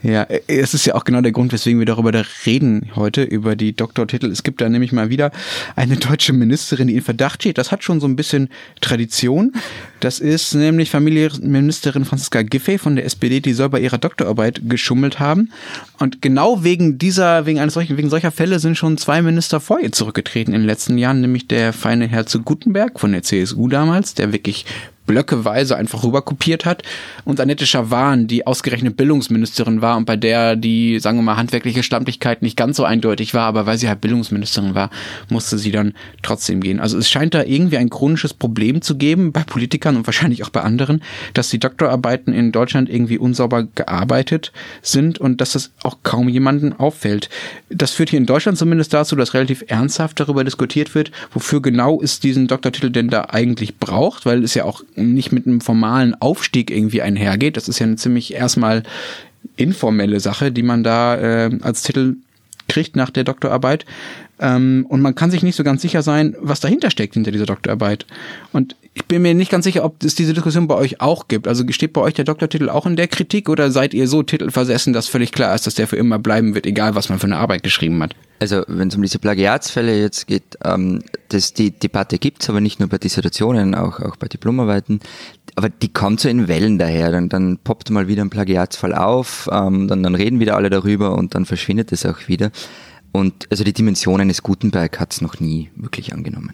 [0.04, 3.56] Ja, es ist ja auch genau der Grund, weswegen wir darüber da reden heute, über
[3.56, 4.32] die Doktortitel.
[4.32, 5.32] Es gibt da nämlich mal wieder
[5.76, 7.60] eine deutsche Ministerin, die in Verdacht steht.
[7.60, 8.50] Das hat schon so ein bisschen
[8.82, 9.54] Tradition.
[10.00, 15.20] Das ist nämlich Familienministerin Franziska Giffey von der SPD, die soll bei ihrer Doktorarbeit geschummelt
[15.20, 15.52] haben.
[16.00, 19.80] Und genau wegen dieser, wegen eines solchen, wegen solcher Fälle sind schon zwei Minister vor
[19.80, 24.16] ihr zurückgetreten in den letzten Jahren, nämlich der feine Herzog Gutenberg von der CSU damals,
[24.16, 24.66] der wirklich
[25.06, 26.84] blöckeweise einfach rüberkopiert hat
[27.26, 31.84] und Annette Schawan, die ausgerechnet Bildungsministerin war und bei der die, sagen wir mal, handwerkliche
[31.84, 34.90] Schlampigkeit nicht ganz so eindeutig war, aber weil sie halt Bildungsministerin war,
[35.30, 36.80] musste sie dann trotzdem gehen.
[36.80, 40.50] Also es scheint da irgendwie ein chronisches Problem zu geben bei Politikern und wahrscheinlich auch
[40.50, 41.02] bei anderen,
[41.34, 46.74] dass die Doktorarbeiten in Deutschland irgendwie unsauber gearbeitet sind und dass das auch kaum jemanden
[46.74, 47.30] auffällt.
[47.70, 52.02] Das führt hier in Deutschland zumindest dazu, dass relativ ernsthaft darüber diskutiert wird, wofür genau
[52.02, 56.16] es diesen Doktortitel denn da eigentlich braucht, weil es ja auch nicht mit einem formalen
[56.20, 57.58] Aufstieg irgendwie einhergeht.
[57.58, 58.84] Das ist ja eine ziemlich erstmal
[59.56, 62.16] informelle Sache, die man da äh, als Titel
[62.68, 63.86] kriegt nach der Doktorarbeit.
[64.42, 67.46] Ähm, und man kann sich nicht so ganz sicher sein, was dahinter steckt hinter dieser
[67.46, 68.08] Doktorarbeit.
[68.52, 71.48] Und ich bin mir nicht ganz sicher, ob es diese Diskussion bei euch auch gibt.
[71.48, 74.94] Also steht bei euch der Doktortitel auch in der Kritik oder seid ihr so titelversessen,
[74.94, 77.38] dass völlig klar ist, dass der für immer bleiben wird, egal was man für eine
[77.38, 78.16] Arbeit geschrieben hat?
[78.40, 82.80] Also wenn es um diese Plagiatsfälle jetzt geht, ähm, das, die Debatte gibt's, aber nicht
[82.80, 85.00] nur bei Dissertationen, auch, auch bei Diplomarbeiten.
[85.56, 87.12] Aber die kommt so in Wellen daher.
[87.12, 91.16] Dann, dann poppt mal wieder ein Plagiatsfall auf, ähm, dann, dann reden wieder alle darüber
[91.16, 92.52] und dann verschwindet es auch wieder.
[93.12, 96.54] Und also die Dimension eines Gutenberg hat's noch nie wirklich angenommen.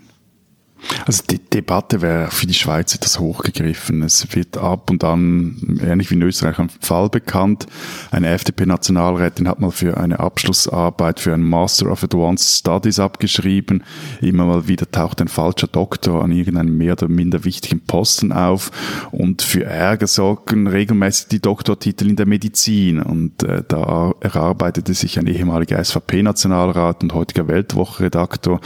[1.05, 4.03] Also die Debatte wäre für die Schweiz etwas hochgegriffen.
[4.03, 7.67] Es wird ab und an, ähnlich wie in Österreich, ein Fall bekannt.
[8.11, 13.83] Eine FDP-Nationalrätin hat mal für eine Abschlussarbeit für einen Master of Advanced Studies abgeschrieben.
[14.21, 18.71] Immer mal wieder taucht ein falscher Doktor an irgendeinem mehr oder minder wichtigen Posten auf.
[19.11, 23.01] Und für Ärger sorgen regelmäßig die Doktortitel in der Medizin.
[23.01, 28.61] Und äh, da erarbeitete sich ein ehemaliger SVP-Nationalrat und heutiger Weltwoche-Redaktor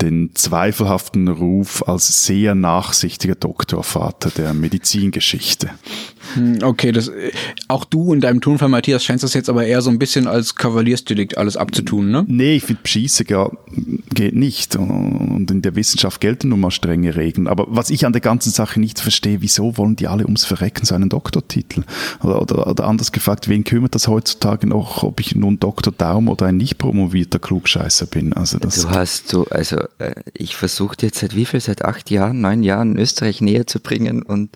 [0.00, 1.51] den zweifelhaften Ruf
[1.86, 5.70] als sehr nachsichtiger Doktorvater der Medizingeschichte.
[6.34, 7.10] Hm, Okay, das,
[7.68, 10.54] auch du in deinem Tonfall, Matthias, scheinst das jetzt aber eher so ein bisschen als
[10.54, 12.24] Kavaliersdelikt alles abzutun, ne?
[12.28, 13.50] Nee, ich finde, Beschießen ja,
[14.14, 14.76] geht nicht.
[14.76, 17.46] Und in der Wissenschaft gelten nun mal strenge Regeln.
[17.46, 20.84] Aber was ich an der ganzen Sache nicht verstehe, wieso wollen die alle ums Verrecken
[20.84, 21.84] so einen Doktortitel?
[22.22, 25.92] Oder, oder, oder anders gefragt, wen kümmert das heutzutage noch, ob ich nun Dr.
[25.96, 28.32] Daum oder ein nicht promovierter Klugscheißer bin?
[28.32, 32.10] Also das Du hast so, also äh, ich versuche jetzt seit wie viel, seit acht
[32.10, 34.50] Jahren, neun Jahren Österreich näher zu bringen und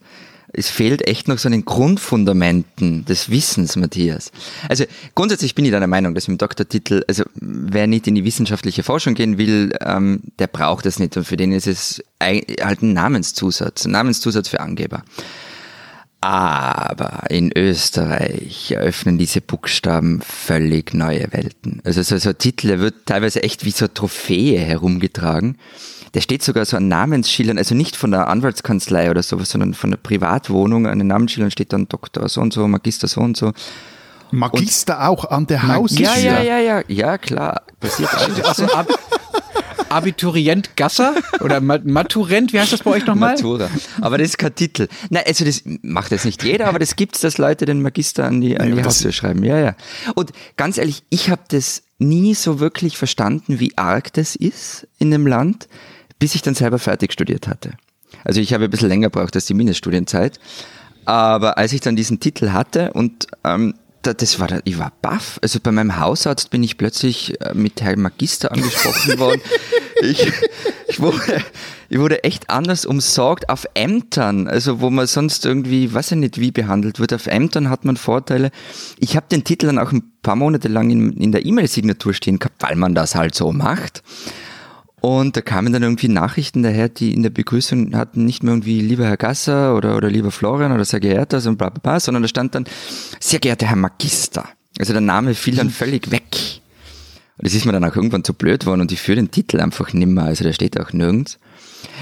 [0.57, 4.33] es fehlt echt noch so an den Grundfundamenten des Wissens, Matthias.
[4.69, 8.25] Also grundsätzlich bin ich deiner Meinung, dass mit dem Doktortitel, also wer nicht in die
[8.25, 12.83] wissenschaftliche Forschung gehen will, ähm, der braucht das nicht und für den ist es halt
[12.83, 15.05] ein Namenszusatz, ein Namenszusatz für Angeber.
[16.29, 21.81] Aber in Österreich eröffnen diese Buchstaben völlig neue Welten.
[21.85, 25.57] Also so, so ein Titel, der wird teilweise echt wie so eine Trophäe herumgetragen.
[26.15, 29.93] Der steht sogar so an Namensschildern, also nicht von der Anwaltskanzlei oder sowas, sondern von
[29.93, 30.89] der Privatwohnung.
[30.89, 33.53] An den Namensschildern steht dann Doktor so und so, Magister so und so.
[34.33, 36.07] Magister auch an der Ja, Haustür.
[36.07, 37.62] ja, ja, ja, ja, klar.
[37.79, 38.43] Passiert alles.
[38.43, 38.89] Also Ab
[39.88, 43.35] Abiturient Gasser oder Ma- Maturent, wie heißt das bei euch nochmal?
[43.35, 43.70] Matura.
[44.01, 44.88] Aber das ist kein Titel.
[45.11, 48.40] Nein, also das macht jetzt nicht jeder, aber das gibt's, dass Leute den Magister an
[48.40, 49.44] die, an die Haustür schreiben.
[49.44, 49.77] Ja, ja.
[50.14, 55.11] Und ganz ehrlich, ich habe das nie so wirklich verstanden, wie arg das ist in
[55.11, 55.68] dem Land,
[56.18, 57.72] bis ich dann selber fertig studiert hatte.
[58.25, 60.38] Also ich habe ein bisschen länger gebraucht als die Mindeststudienzeit.
[61.05, 63.75] Aber als ich dann diesen Titel hatte und ähm,
[64.14, 65.38] das war, ich war baff.
[65.42, 69.40] Also bei meinem Hausarzt bin ich plötzlich äh, mit Herrn Magister angesprochen worden.
[70.03, 70.31] Ich,
[70.88, 71.42] ich, wurde,
[71.88, 76.38] ich wurde echt anders umsorgt auf Ämtern, also wo man sonst irgendwie, weiß ich nicht,
[76.38, 77.12] wie behandelt wird.
[77.12, 78.51] Auf Ämtern hat man Vorteile.
[78.99, 82.38] Ich habe den Titel dann auch ein paar Monate lang in, in der E-Mail-Signatur stehen
[82.38, 84.03] gehabt, weil man das halt so macht.
[85.07, 88.81] Und da kamen dann irgendwie Nachrichten daher, die in der Begrüßung hatten nicht mehr irgendwie
[88.81, 92.25] lieber Herr Gasser oder, oder lieber Florian oder sehr geehrter, so bla, bla, bla, sondern
[92.25, 92.64] da stand dann
[93.21, 94.49] sehr geehrter Herr Magister.
[94.81, 96.25] Also der Name fiel dann völlig weg.
[97.38, 99.61] Und das ist mir dann auch irgendwann zu blöd worden und ich führe den Titel
[99.61, 101.38] einfach nimmer, also der steht auch nirgends.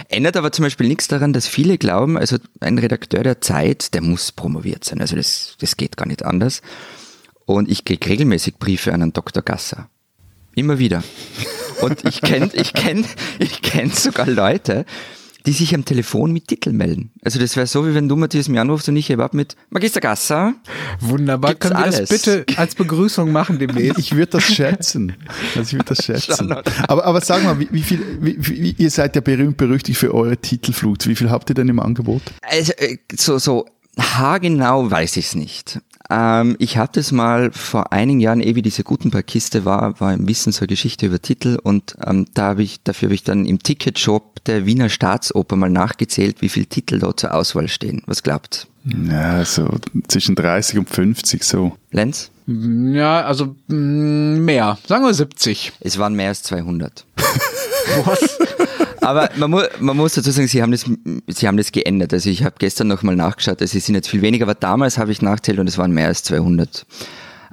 [0.09, 4.01] Ändert aber zum Beispiel nichts daran, dass viele glauben, also ein Redakteur der Zeit, der
[4.01, 6.63] muss promoviert sein, also das, das geht gar nicht anders.
[7.45, 9.43] Und ich kriege regelmäßig Briefe an einen Dr.
[9.43, 9.91] Gasser.
[10.55, 11.05] Immer wieder.
[11.85, 13.05] Und ich kenne ich kenn,
[13.39, 14.85] ich kenn sogar Leute,
[15.47, 17.11] die sich am Telefon mit Titel melden.
[17.23, 20.01] Also das wäre so, wie wenn du Matthias mir anrufst und ich überhaupt mit Magister
[20.01, 20.55] Gasser.
[21.01, 21.51] Wunderbar.
[21.51, 22.09] Gibt's Können wir das alles.
[22.09, 23.99] bitte als Begrüßung machen demnächst?
[23.99, 25.15] Ich würde das schätzen.
[25.55, 26.51] Also ich würde das schätzen.
[26.89, 30.15] Aber, aber sag mal, wie, wie viel, wie, wie, ihr seid ja berühmt berüchtigt für
[30.15, 31.07] eure Titelflut.
[31.07, 32.23] Wie viel habt ihr denn im Angebot?
[32.41, 33.67] Also äh, so, so
[33.99, 35.81] haargenau weiß ich es nicht.
[36.11, 40.29] Ähm, ich habe das mal vor einigen Jahren, eh wie diese Gutenberg-Kiste war, war im
[40.29, 43.63] Wissen zur Geschichte über Titel und ähm, da habe ich, dafür habe ich dann im
[43.63, 48.03] Ticketshop der Wiener Staatsoper mal nachgezählt, wie viele Titel dort zur Auswahl stehen.
[48.07, 48.67] Was glaubt?
[48.85, 51.73] Ja, so zwischen 30 und 50 so.
[51.91, 52.31] Lenz?
[52.47, 54.79] Ja, also mh, mehr.
[54.87, 55.73] Sagen wir 70.
[55.81, 57.07] Es waren mehr als 200.
[59.05, 60.85] Aber man, mu man muss dazu sagen, sie haben das,
[61.29, 62.13] sie haben das geändert.
[62.13, 65.13] Also ich habe gestern nochmal nachgeschaut, also es sind jetzt viel weniger, aber damals habe
[65.13, 66.87] ich nachzählt und es waren mehr als 200.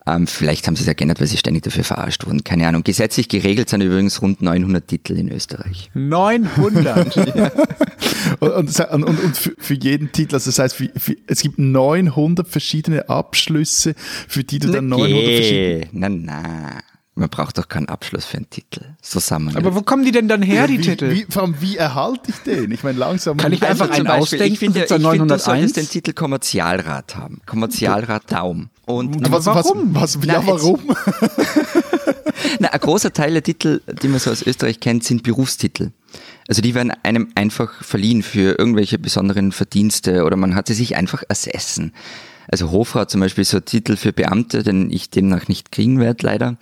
[0.08, 2.44] Ähm, vielleicht haben sie es ja geändert, weil sie ständig dafür verarscht wurden.
[2.44, 2.84] Keine Ahnung.
[2.84, 5.92] Gesetzlich geregelt sind übrigens rund 900 Titel in Österreich.
[5.94, 7.18] 900.
[8.40, 12.48] Und, und, und, und für, jeden Titel, also das heißt, für, für, es gibt 900
[12.48, 13.94] verschiedene Abschlüsse,
[14.28, 15.78] für die du dann 900 verschiedene...
[15.78, 15.90] Okay.
[15.92, 16.82] Na, na.
[17.22, 18.82] Man braucht doch keinen Abschluss für einen Titel.
[19.00, 21.12] So sagen wir Aber wo kommen die denn dann her, die wie, Titel?
[21.12, 22.72] Wie, vor allem, wie erhalte ich den?
[22.72, 23.38] Ich meine, langsam...
[23.38, 25.44] Kann ich einfach einen zum Beispiel, ausdenken, ich finde, ich sitzt da finde, du 901?
[25.44, 27.42] solltest den Titel Kommerzialrat haben.
[27.46, 28.72] Kommerzialrat Daum.
[28.88, 29.94] Und Und was, warum?
[29.94, 30.80] Was, was, ja, warum?
[32.60, 35.92] Na, ein großer Teil der Titel, die man so aus Österreich kennt, sind Berufstitel.
[36.48, 40.96] Also die werden einem einfach verliehen für irgendwelche besonderen Verdienste oder man hat sie sich
[40.96, 41.94] einfach ersessen.
[42.48, 46.00] Also Hofrat zum Beispiel ist so ein Titel für Beamte, den ich demnach nicht kriegen
[46.00, 46.58] werde, leider.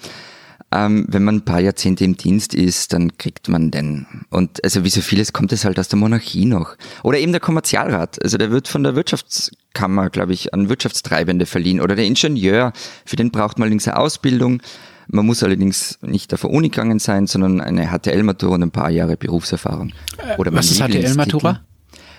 [0.71, 4.05] Ähm, wenn man ein paar Jahrzehnte im Dienst ist, dann kriegt man den.
[4.29, 6.75] Und also wie so vieles kommt es halt aus der Monarchie noch.
[7.03, 8.21] Oder eben der Kommerzialrat.
[8.23, 11.82] Also der wird von der Wirtschaftskammer, glaube ich, an Wirtschaftstreibende verliehen.
[11.82, 12.73] Oder der Ingenieur,
[13.05, 14.62] für den braucht man allerdings eine Ausbildung.
[15.08, 18.91] Man muss allerdings nicht auf der Uni gegangen sein, sondern eine HTL-Matura und ein paar
[18.91, 19.91] Jahre Berufserfahrung.
[20.38, 21.62] Oder was ist HTL-Matura?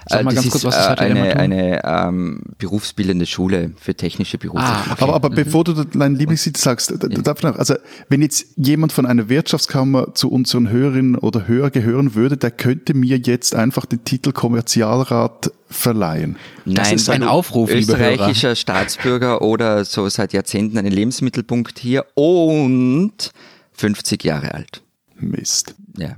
[0.08, 1.38] Sag mal Äh, ganz das kurz, ist was ist äh, eine, HTL-Matura?
[1.42, 4.62] eine ähm, berufsbildende Schule für technische Berufe.
[4.64, 5.02] Ah, okay.
[5.04, 7.74] Aber, aber bevor du deinen Lieblingstitel sagst, da- darf ich noch, also
[8.08, 12.94] wenn jetzt jemand von einer Wirtschaftskammer zu unseren Hörerinnen oder Hörer gehören würde, der könnte
[12.94, 16.36] mir jetzt einfach den Titel Kommerzialrat verleihen.
[16.64, 18.12] Das Nein, ist weil ein Aufruf, liebe Hörer.
[18.12, 23.30] österreichischer Staatsbürger oder so seit Jahrzehnten einen Lebensmittelpunkt hier und
[23.72, 24.82] 50 Jahre alt.
[25.18, 25.74] Mist.
[25.98, 26.16] Ja.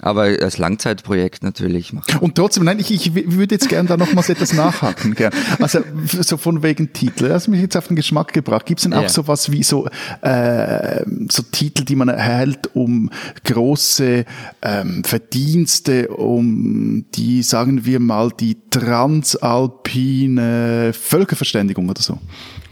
[0.00, 2.18] Aber als Langzeitprojekt natürlich machen.
[2.20, 5.14] Und trotzdem, nein, ich, ich würde jetzt gern da nochmals etwas nachhaken.
[5.14, 5.32] Gern.
[5.60, 5.80] Also
[6.20, 7.28] so von wegen Titel.
[7.28, 8.66] Das hat mich jetzt auf den Geschmack gebracht.
[8.66, 9.08] Gibt es denn auch Ja.
[9.08, 9.88] sowas wie so,
[10.22, 13.10] äh, so Titel, die man erhält, um
[13.44, 14.24] große
[14.62, 22.18] ähm, Verdienste, um die, sagen wir mal, die transalpine Völkerverständigung oder so?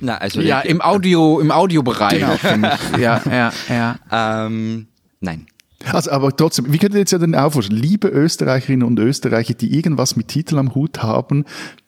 [0.01, 2.23] Na, also Ja, im Audio, im Audiobereich.
[2.23, 2.43] ich.
[3.01, 3.97] Ja, ja, ja.
[4.47, 4.87] ähm,
[5.21, 5.47] nein.
[5.93, 7.77] Also, aber trotzdem, wie könnt ihr jetzt ja denn aufforschen?
[7.77, 11.45] Liebe Österreicherinnen und Österreicher, die irgendwas mit Titel am Hut haben,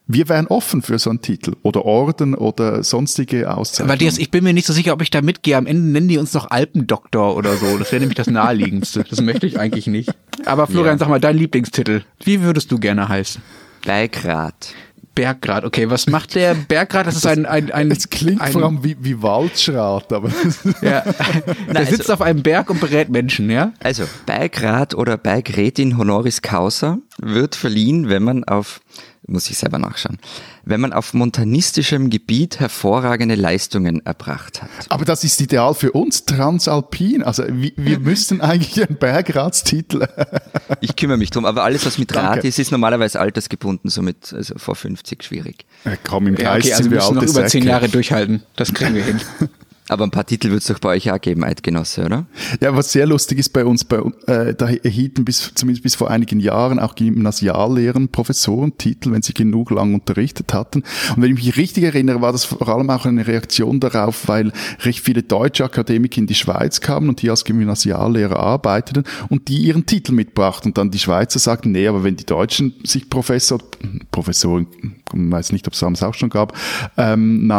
[0.07, 3.89] wir wären offen für so einen Titel oder Orden oder sonstige Auszeichnungen.
[3.95, 5.57] Matthias, ich bin mir nicht so sicher, ob ich da mitgehe.
[5.57, 7.77] Am Ende nennen die uns noch Alpendoktor oder so.
[7.77, 9.05] Das wäre nämlich das naheliegendste.
[9.09, 10.11] Das möchte ich eigentlich nicht.
[10.47, 10.99] Aber Florian, Ja.
[10.99, 12.03] sag mal, dein Lieblingstitel.
[12.25, 13.43] Wie würdest du gerne heißen?
[13.85, 14.73] Bergrat.
[15.19, 15.65] Berggrad.
[15.65, 17.07] Okay, was macht der Berggrad?
[17.07, 20.31] Das ist ein, ein, ein, es klingt ein, vor allem wie, wie Waldschrat, aber
[20.81, 21.01] Ja.
[21.69, 23.73] Der also- sitzt auf einem Berg und berät Menschen, ja?
[23.83, 28.81] Also, Bergrat oder Bergrätin Honoris Causa wird verliehen, wenn man auf,
[29.27, 30.19] muss ich selber nachschauen,
[30.69, 34.71] wenn man auf montanistischem Gebiet hervorragende Leistungen erbracht hat.
[34.91, 37.23] aber das ist ideal für uns, Transalpin.
[37.23, 40.07] Also wir, wir müssten eigentlich einen Bergratstitel.
[40.81, 42.49] Ich kümmere mich drum, aber alles, was mit Rad Danke.
[42.49, 45.65] ist, ist normalerweise altersgebunden, somit also vor 50 schwierig.
[46.05, 47.65] Komm, im Ja, Geist okay, also sind wir wir müssen noch über zehn.
[47.65, 48.43] Jahre durchhalten.
[48.57, 49.21] Das kriegen wir hin.
[49.89, 52.27] Aber ein paar Titel wird es doch bei euch auch geben, Eidgenosse, oder?
[52.61, 56.11] Ja, was sehr lustig ist bei uns, bei, äh, da erhielten bis, zumindest bis vor
[56.11, 60.83] einigen Jahren auch Gymnasiallehren Professorentitel, wenn sie genug lang unterrichtet hatten.
[61.17, 64.53] Und wenn ich mich richtig erinnere, war das vor allem auch eine Reaktion darauf, weil
[64.81, 69.59] recht viele deutsche Akademiker in die Schweiz kamen und die als Gymnasiallehrer arbeiteten und die
[69.59, 70.71] ihren Titel mitbrachten.
[70.71, 73.59] Und dann die Schweizer sagten, nee, aber wenn die Deutschen sich Professor,
[74.11, 76.55] Professoren, ich weiß nicht, ob es damals auch schon gab,
[76.99, 77.51] ähm,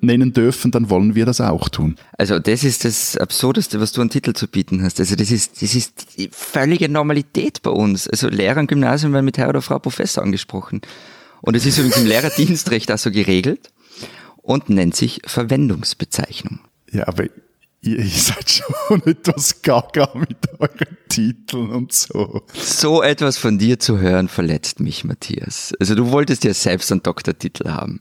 [0.00, 1.96] nennen dürfen, dann wollen wir das auch tun.
[2.18, 5.00] Also das ist das Absurdeste, was du an Titel zu bieten hast.
[5.00, 8.08] Also das ist, das ist die völlige Normalität bei uns.
[8.08, 10.80] Also Lehrer im Gymnasium werden mit Herr oder Frau Professor angesprochen.
[11.42, 13.70] Und es ist übrigens im Lehrerdienstrecht auch so geregelt
[14.36, 16.60] und nennt sich Verwendungsbezeichnung.
[16.90, 17.24] Ja, aber
[17.82, 22.42] ihr, ihr seid schon etwas gaga mit euren Titeln und so.
[22.54, 25.72] So etwas von dir zu hören, verletzt mich, Matthias.
[25.80, 28.00] Also du wolltest ja selbst einen Doktortitel haben.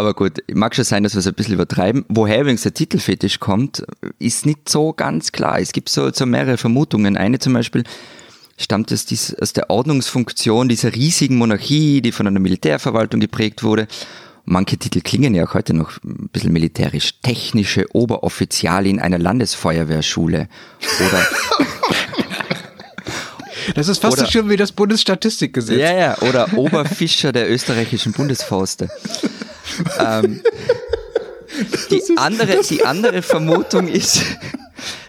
[0.00, 2.06] Aber gut, mag schon sein, dass wir es ein bisschen übertreiben.
[2.08, 3.84] Woher übrigens der Titelfetisch kommt,
[4.18, 5.60] ist nicht so ganz klar.
[5.60, 7.18] Es gibt so, so mehrere Vermutungen.
[7.18, 7.84] Eine zum Beispiel
[8.56, 13.88] stammt es dies, aus der Ordnungsfunktion dieser riesigen Monarchie, die von einer Militärverwaltung geprägt wurde.
[14.46, 17.20] Manche Titel klingen ja auch heute noch ein bisschen militärisch.
[17.20, 20.48] Technische Oberoffizialin einer Landesfeuerwehrschule.
[20.98, 21.26] Oder
[23.74, 25.78] Das ist fast Oder- so schön wie das Bundesstatistikgesetz.
[25.78, 28.88] Ja, ja, oder Oberfischer der österreichischen Bundesforste.
[29.98, 30.42] Ähm,
[31.90, 34.22] die, andere, die andere Vermutung ist,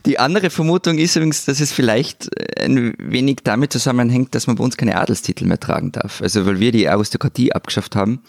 [0.06, 4.64] die andere Vermutung ist übrigens, dass es vielleicht ein wenig damit zusammenhängt, dass man bei
[4.64, 6.22] uns keine Adelstitel mehr tragen darf.
[6.22, 8.22] Also weil wir die Aristokratie abgeschafft haben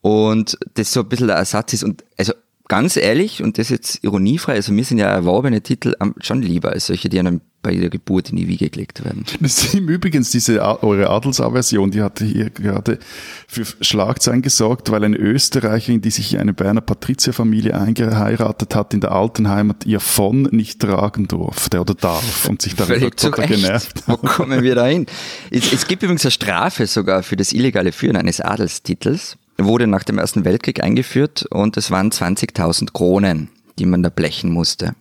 [0.00, 1.84] und das so ein bisschen der Ersatz ist.
[1.84, 2.32] Und also
[2.70, 6.70] ganz ehrlich, und das ist jetzt ironiefrei, also mir sind ja erworbene Titel schon lieber
[6.70, 9.24] als solche, die einem bei der Geburt in die Wiege gelegt werden.
[9.40, 13.00] Das ist im Übrigen diese eure Adelsaversion, die hatte hier gerade
[13.48, 19.00] für Schlagzeilen gesorgt, weil eine Österreicherin, die sich in eine Berner Patrizierfamilie eingeheiratet hat, in
[19.00, 24.04] der alten Heimat ihr von nicht tragen durfte oder darf und sich darüber total genervt
[24.06, 24.22] Wo hat.
[24.22, 25.06] kommen wir da hin?
[25.50, 29.36] Es, es gibt übrigens eine Strafe sogar für das illegale Führen eines Adelstitels.
[29.64, 34.50] Wurde nach dem Ersten Weltkrieg eingeführt und es waren 20.000 Kronen, die man da blechen
[34.50, 34.94] musste.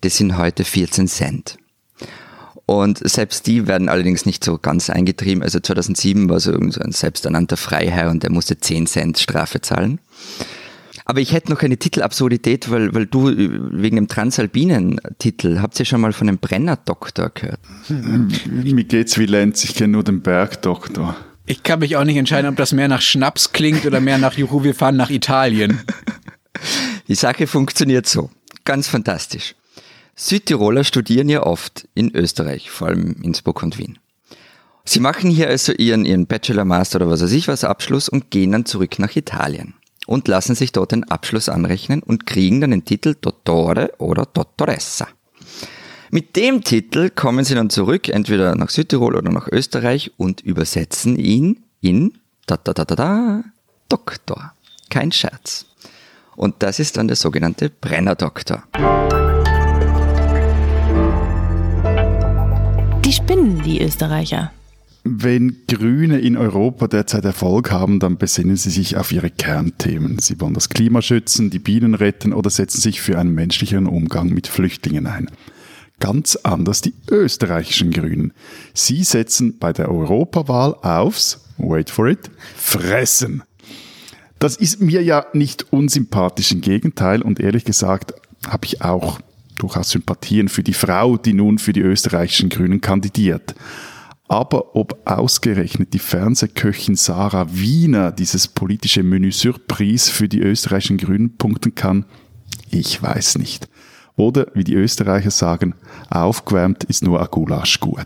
[0.00, 1.58] Das sind heute 14 Cent.
[2.66, 5.42] Und selbst die werden allerdings nicht so ganz eingetrieben.
[5.42, 9.98] Also 2007 war so ein selbsternannter Freiherr und der musste 10 Cent Strafe zahlen.
[11.04, 15.84] Aber ich hätte noch eine Titelabsurdität, weil, weil du äh, wegen dem Transalpinen-Titel, habt ihr
[15.84, 17.58] schon mal von dem Brenner-Doktor gehört?
[18.46, 21.16] Mir geht's wie Lenz, ich kenne nur den Bergdoktor.
[21.50, 24.34] Ich kann mich auch nicht entscheiden, ob das mehr nach Schnaps klingt oder mehr nach
[24.34, 25.80] Juhu, wir fahren nach Italien.
[27.08, 28.30] Die Sache funktioniert so.
[28.64, 29.56] Ganz fantastisch.
[30.14, 33.98] Südtiroler studieren ja oft in Österreich, vor allem Innsbruck und Wien.
[34.84, 38.30] Sie machen hier also ihren, ihren Bachelor, Master oder was weiß ich was Abschluss und
[38.30, 39.74] gehen dann zurück nach Italien
[40.06, 45.08] und lassen sich dort den Abschluss anrechnen und kriegen dann den Titel Dottore oder Dottoressa.
[46.12, 51.16] Mit dem Titel kommen sie dann zurück, entweder nach Südtirol oder nach Österreich und übersetzen
[51.16, 52.14] ihn in
[52.46, 53.44] da da da da da
[53.88, 54.52] Doktor.
[54.88, 55.66] Kein Scherz.
[56.34, 58.64] Und das ist dann der sogenannte Brenner-Doktor.
[63.04, 64.50] Die spinnen, die Österreicher.
[65.04, 70.18] Wenn Grüne in Europa derzeit Erfolg haben, dann besinnen sie sich auf ihre Kernthemen.
[70.18, 74.30] Sie wollen das Klima schützen, die Bienen retten oder setzen sich für einen menschlicheren Umgang
[74.30, 75.30] mit Flüchtlingen ein.
[76.00, 78.32] Ganz anders die österreichischen Grünen.
[78.74, 83.42] Sie setzen bei der Europawahl aufs, wait for it, Fressen.
[84.40, 87.20] Das ist mir ja nicht unsympathisch, im Gegenteil.
[87.20, 88.14] Und ehrlich gesagt
[88.48, 89.20] habe ich auch
[89.58, 93.54] durchaus Sympathien für die Frau, die nun für die österreichischen Grünen kandidiert.
[94.26, 101.36] Aber ob ausgerechnet die Fernsehköchin Sarah Wiener dieses politische Menü Surprise für die österreichischen Grünen
[101.36, 102.06] punkten kann,
[102.70, 103.68] ich weiß nicht.
[104.20, 105.74] Oder wie die Österreicher sagen,
[106.10, 108.04] aufgewärmt ist nur ein Gulasch gut.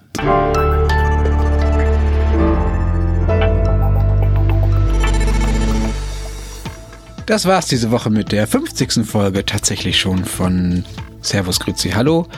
[7.26, 9.04] Das war's diese Woche mit der 50.
[9.04, 10.84] Folge tatsächlich schon von
[11.20, 12.28] Servus Grüezi Hallo.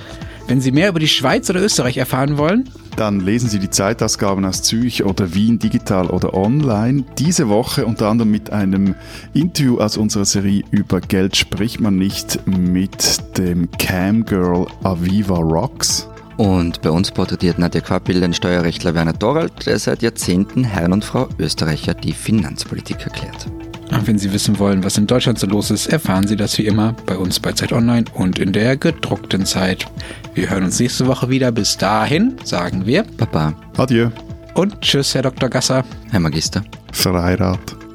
[0.48, 4.44] Wenn Sie mehr über die Schweiz oder Österreich erfahren wollen, Dann lesen Sie die Zeitausgaben
[4.44, 7.04] aus Zürich oder Wien digital oder online.
[7.18, 8.94] Diese Woche unter anderem mit einem
[9.34, 16.08] Interview aus unserer Serie über Geld spricht man nicht mit dem Camgirl Aviva Rocks.
[16.38, 21.04] Und bei uns porträtiert Nadja Quappel den Steuerrechtler Werner Dorald, der seit Jahrzehnten Herrn und
[21.04, 23.46] Frau Österreicher die Finanzpolitik erklärt.
[23.90, 26.66] Und wenn Sie wissen wollen, was in Deutschland so los ist, erfahren Sie das wie
[26.66, 29.86] immer bei uns bei Zeit Online und in der gedruckten Zeit.
[30.34, 31.52] Wir hören uns nächste Woche wieder.
[31.52, 34.10] Bis dahin sagen wir Papa, Adieu,
[34.54, 35.48] und tschüss, Herr Dr.
[35.48, 35.84] Gasser.
[36.10, 36.62] Herr Magister.
[36.92, 37.85] Freirat.